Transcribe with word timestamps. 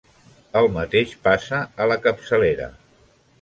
El 0.61 0.69
mateix 0.77 1.13
passa 1.27 1.59
a 1.85 1.87
la 1.93 1.99
capçalera. 2.07 2.73